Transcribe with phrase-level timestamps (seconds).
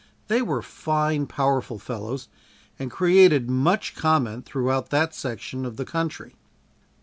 [0.29, 2.27] They were fine powerful fellows
[2.79, 6.33] and created much comment throughout that section of the country.